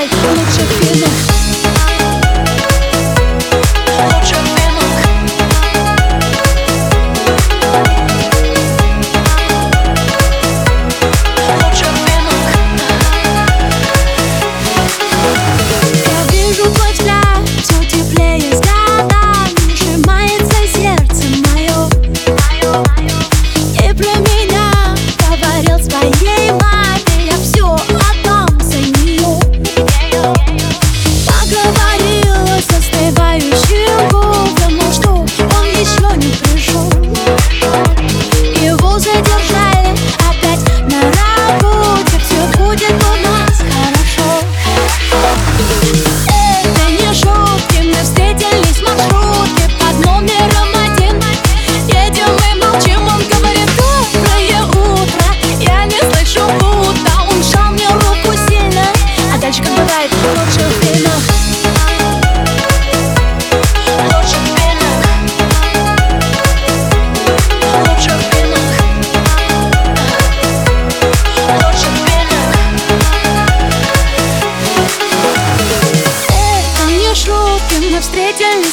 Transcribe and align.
like 0.00 0.10
what 0.12 0.58
you 0.58 0.64
feeling. 0.64 1.29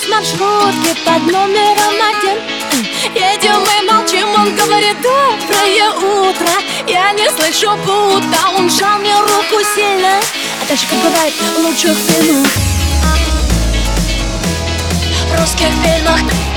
В 0.08 0.10
маршрутке 0.10 0.96
под 1.06 1.32
номером 1.32 1.96
один. 2.10 2.40
Едем 3.14 3.64
и 3.64 3.92
молчим, 3.92 4.30
он 4.30 4.56
говорит 4.56 4.98
доброе 5.02 5.90
утро 5.92 6.50
Я 6.88 7.12
не 7.14 7.30
слышу 7.30 7.76
будто 7.78 8.50
он 8.56 8.70
сжал 8.70 9.00
мне 9.00 9.16
руку 9.20 9.64
сильно. 9.76 10.20
А 10.62 10.66
дальше, 10.68 10.86
как 10.90 11.00
бывает 11.00 11.34
в 11.34 11.60
лучших 11.60 11.98
фильмах 11.98 12.52
русских 15.40 15.68
фильмах 15.84 16.57